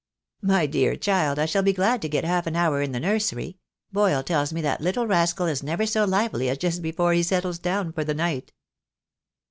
[0.41, 3.59] "My dear child, I shall be glad to get half an hour in the nursery.
[3.91, 7.59] Boyle tells me that little rascal is never so lively as just before he settles
[7.59, 8.51] down for the night."